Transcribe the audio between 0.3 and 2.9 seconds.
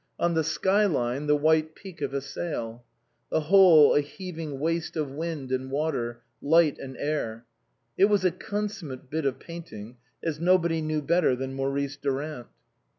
the sky line the white peak of a sail;